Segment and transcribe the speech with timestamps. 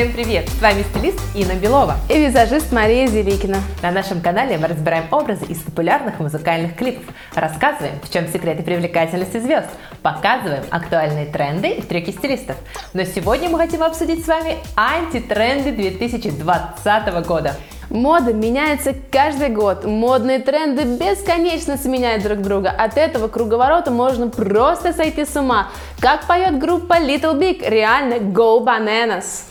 [0.00, 0.48] Всем привет!
[0.48, 3.58] С вами стилист Инна Белова и визажист Мария Зеликина.
[3.82, 9.36] На нашем канале мы разбираем образы из популярных музыкальных клипов, рассказываем, в чем секреты привлекательности
[9.36, 9.68] звезд,
[10.00, 12.56] показываем актуальные тренды и треки стилистов.
[12.94, 17.56] Но сегодня мы хотим обсудить с вами антитренды 2020 года.
[17.90, 19.84] Мода меняется каждый год.
[19.84, 22.70] Модные тренды бесконечно сменяют друг друга.
[22.70, 25.68] От этого круговорота можно просто сойти с ума.
[26.00, 29.44] Как поет группа Little Big, реально go bananas.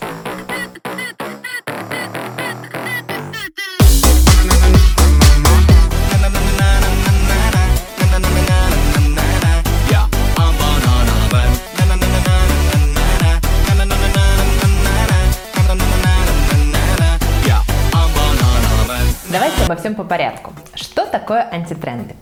[19.69, 20.51] Обо всем по порядку.
[20.73, 22.15] Что такое антитренды?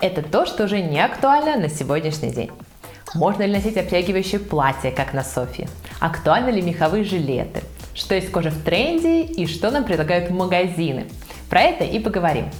[0.00, 2.50] Это то, что уже не актуально на сегодняшний день.
[3.14, 5.68] Можно ли носить обтягивающие платья, как на Софье?
[6.00, 7.62] Актуальны ли меховые жилеты?
[7.94, 11.06] Что есть кожа в тренде и что нам предлагают магазины?
[11.48, 12.50] Про это и поговорим.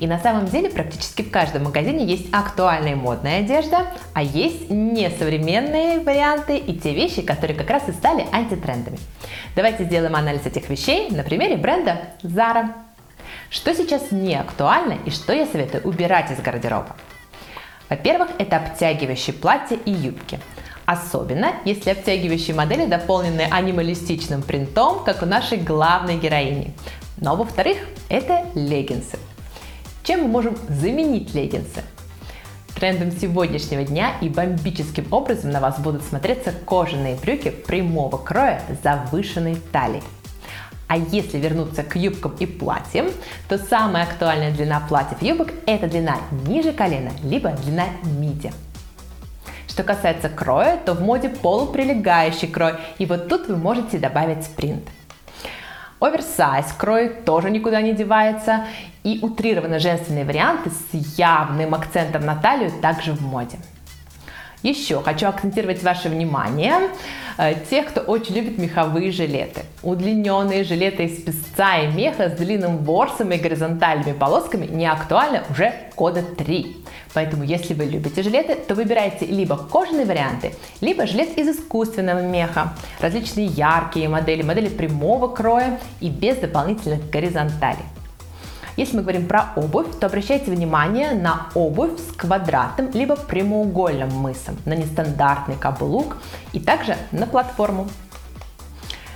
[0.00, 6.00] И на самом деле практически в каждом магазине есть актуальная модная одежда, а есть несовременные
[6.00, 8.96] варианты и те вещи, которые как раз и стали антитрендами.
[9.54, 12.85] Давайте сделаем анализ этих вещей на примере бренда Zara.
[13.50, 16.96] Что сейчас не актуально и что я советую убирать из гардероба?
[17.88, 20.40] Во-первых, это обтягивающие платья и юбки.
[20.84, 26.74] Особенно, если обтягивающие модели дополнены анималистичным принтом, как у нашей главной героини.
[27.18, 29.18] Но во-вторых, это леггинсы.
[30.02, 31.82] Чем мы можем заменить леггинсы?
[32.74, 38.82] Трендом сегодняшнего дня и бомбическим образом на вас будут смотреться кожаные брюки прямого кроя с
[38.82, 40.02] завышенной талией.
[40.88, 43.08] А если вернуться к юбкам и платьям,
[43.48, 48.52] то самая актуальная длина платьев юбок– это длина ниже колена, либо длина миди.
[49.68, 54.88] Что касается кроя, то в моде полуприлегающий крой, и вот тут вы можете добавить спринт.
[55.98, 58.64] Оверсайз крой тоже никуда не девается,
[59.02, 63.58] и утрированно женственные варианты с явным акцентом на талию также в моде.
[64.62, 66.74] Еще хочу акцентировать ваше внимание
[67.36, 69.62] э, тех, кто очень любит меховые жилеты.
[69.82, 75.72] Удлиненные жилеты из песца и меха с длинным ворсом и горизонтальными полосками не актуальны уже
[75.94, 76.84] года 3.
[77.12, 82.74] Поэтому, если вы любите жилеты, то выбирайте либо кожаные варианты, либо жилет из искусственного меха.
[83.00, 87.84] Различные яркие модели, модели прямого кроя и без дополнительных горизонталей.
[88.76, 94.58] Если мы говорим про обувь, то обращайте внимание на обувь с квадратным либо прямоугольным мысом,
[94.66, 96.18] на нестандартный каблук
[96.52, 97.88] и также на платформу.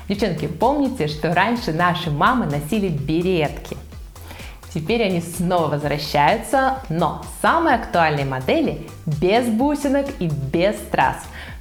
[0.09, 3.76] Девчонки, помните, что раньше наши мамы носили беретки.
[4.72, 11.16] Теперь они снова возвращаются, но самые актуальные модели без бусинок и без страз.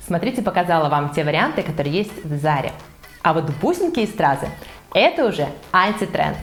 [0.06, 2.72] Смотрите, показала вам те варианты, которые есть в Заре.
[3.24, 4.48] А вот бусинки и стразы–
[4.94, 6.38] это уже антитренд.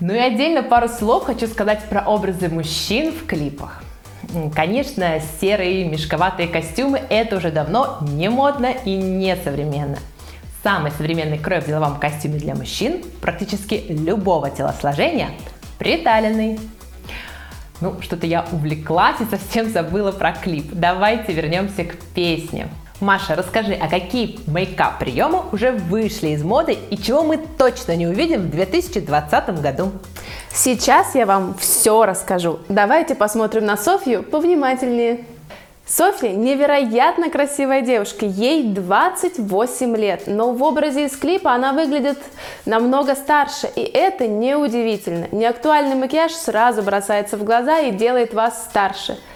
[0.00, 3.82] Ну и отдельно пару слов хочу сказать про образы мужчин в клипах.
[4.54, 9.98] Конечно, серые мешковатые костюмы– это уже давно не модно и не современно.
[10.62, 15.30] Самый современный крой в деловом костюме для мужчин практически любого телосложения–
[15.78, 16.58] приталенный.
[17.82, 20.70] Ну, что-то я увлеклась и совсем забыла про клип.
[20.72, 22.68] Давайте вернемся к песне.
[23.00, 28.06] Маша, расскажи, а какие мейкап приемы уже вышли из моды и чего мы точно не
[28.06, 29.92] увидим в 2020 году?
[30.52, 32.58] Сейчас я вам все расскажу.
[32.68, 35.24] Давайте посмотрим на Софью повнимательнее.
[35.86, 42.18] Софья невероятно красивая девушка, ей 28 лет, но в образе из клипа она выглядит
[42.66, 45.26] намного старше, и это неудивительно.
[45.32, 49.18] Неактуальный макияж сразу бросается в глаза и делает вас старше–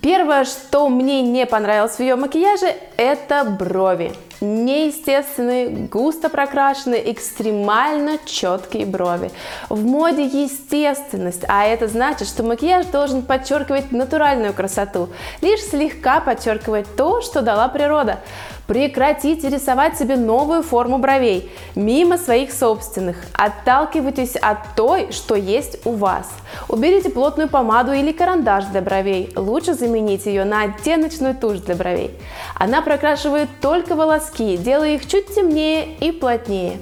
[0.00, 4.12] Первое, что мне не понравилось в ее макияже, это брови.
[4.40, 9.30] Неестественные, густо прокрашенные, экстремально четкие брови.
[9.70, 15.08] В моде естественность, а это значит, что макияж должен подчеркивать натуральную красоту,
[15.40, 18.20] лишь слегка подчеркивать то, что дала природа.
[18.66, 23.16] Прекратите рисовать себе новую форму бровей, мимо своих собственных.
[23.32, 26.28] Отталкивайтесь от той, что есть у вас.
[26.68, 29.32] Уберите плотную помаду или карандаш для бровей.
[29.36, 32.10] Лучше заменить ее на оттеночную тушь для бровей.
[32.56, 36.78] Она прокрашивает только волоски, делая их чуть темнее и плотнее.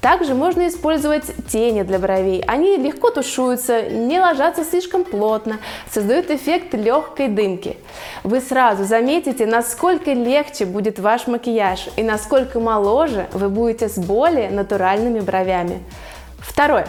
[0.00, 2.42] Также можно использовать тени для бровей.
[2.46, 5.58] Они легко тушуются, не ложатся слишком плотно,
[5.92, 7.76] создают эффект легкой дымки.
[8.24, 14.50] Вы сразу заметите, насколько легче будет ваш макияж и насколько моложе вы будете с более
[14.50, 15.82] натуральными бровями.
[16.38, 16.86] Второе.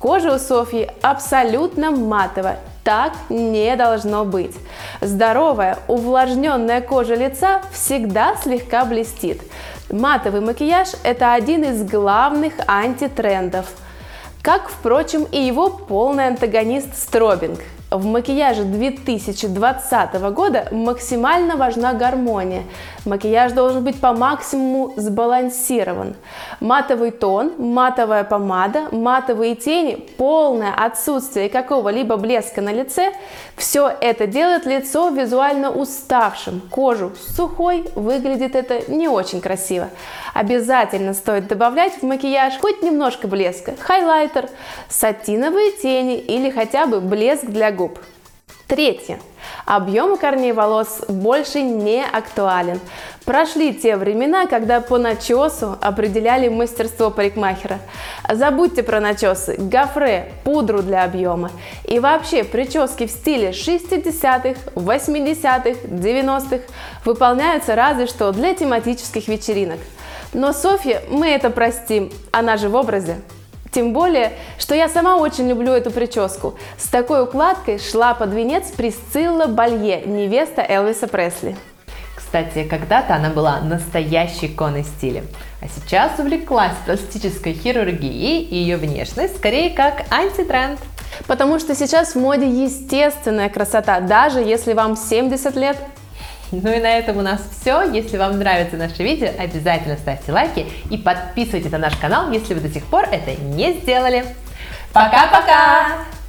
[0.00, 2.58] Кожа у Софьи абсолютно матовая.
[2.84, 4.56] Так не должно быть.
[5.02, 9.42] Здоровая, увлажненная кожа лица всегда слегка блестит.
[9.90, 13.66] Матовый макияж– это один из главных антитрендов,
[14.40, 17.60] как, впрочем, и его полный антагонист стробинг–
[17.90, 22.62] в макияже 2020 года максимально важна гармония.
[23.04, 26.14] Макияж должен быть по максимуму сбалансирован.
[26.60, 33.12] Матовый тон, матовая помада, матовые тени, полное отсутствие какого-либо блеска на лице–
[33.60, 39.90] все это делает лицо визуально уставшим, кожу сухой, выглядит это не очень красиво.
[40.32, 44.48] Обязательно стоит добавлять в макияж хоть немножко блеска, хайлайтер,
[44.88, 47.98] сатиновые тени или хотя бы блеск для губ.
[48.66, 49.18] Третье.
[49.64, 52.78] Объем корней волос больше не актуален.
[53.24, 57.78] Прошли те времена, когда по начесу определяли мастерство парикмахера.
[58.28, 61.50] Забудьте про начесы, гофре, пудру для объема.
[61.88, 66.62] И вообще прически в стиле 60-х, 80-х, 90-х
[67.04, 69.80] выполняются разве что для тематических вечеринок.
[70.34, 73.16] Но Софье мы это простим, она же в образе.
[73.72, 76.54] Тем более, что я сама очень люблю эту прическу.
[76.76, 81.56] С такой укладкой шла под венец Присцилла Балье, невеста Элвиса Пресли.
[82.16, 85.24] Кстати, когда-то она была настоящей иконой стиля,
[85.60, 90.78] а сейчас увлеклась пластической хирургией и ее внешность скорее как антитренд.
[91.26, 95.76] Потому что сейчас в моде естественная красота, даже если вам 70 лет
[96.52, 97.82] ну и на этом у нас все.
[97.90, 102.60] Если вам нравится наше видео, обязательно ставьте лайки и подписывайтесь на наш канал, если вы
[102.60, 104.24] до сих пор это не сделали.
[104.92, 106.19] Пока-пока!